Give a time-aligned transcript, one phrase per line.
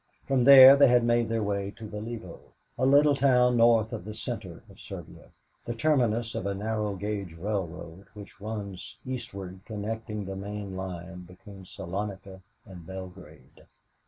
[0.25, 2.39] From there they had made their way to Valievo,
[2.75, 5.29] a little town north of the center of Serbia,
[5.65, 11.21] the terminus of a narrow gauge railroad which runs eastward connecting with the main line
[11.25, 13.67] between Salonika and Belgrade.